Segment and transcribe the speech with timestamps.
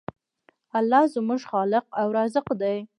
[0.77, 2.77] الله زموږ خالق او رازق دی.